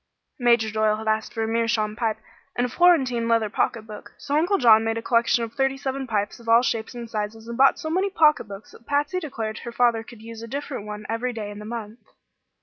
Major 0.39 0.71
Doyle 0.71 0.95
had 0.95 1.07
asked 1.07 1.31
for 1.31 1.43
a 1.43 1.47
meerschaum 1.47 1.95
pipe 1.95 2.17
and 2.55 2.65
a 2.65 2.69
Florentine 2.69 3.27
leather 3.27 3.51
pocket 3.51 3.83
book; 3.85 4.13
so 4.17 4.35
Uncle 4.35 4.57
John 4.57 4.83
made 4.83 4.97
a 4.97 5.01
collection 5.03 5.43
of 5.43 5.53
thirty 5.53 5.77
seven 5.77 6.07
pipes 6.07 6.39
of 6.39 6.49
all 6.49 6.63
shapes 6.63 6.95
and 6.95 7.07
sizes, 7.07 7.47
and 7.47 7.55
bought 7.55 7.77
so 7.77 7.91
many 7.91 8.09
pocketbooks 8.09 8.71
that 8.71 8.87
Patsy 8.87 9.19
declared 9.19 9.59
her 9.59 9.71
father 9.71 10.01
could 10.01 10.23
use 10.23 10.41
a 10.41 10.47
different 10.47 10.87
one 10.87 11.05
every 11.07 11.33
day 11.33 11.51
in 11.51 11.59
the 11.59 11.65
month. 11.65 11.99